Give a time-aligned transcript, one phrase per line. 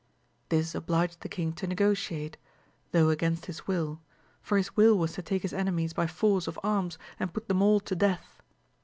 [0.49, 2.35] This obliged the king to negociate,
[2.91, 4.01] though against his will,
[4.41, 7.61] for his will was to take his enemies by force of arms and put them
[7.61, 8.41] all to death.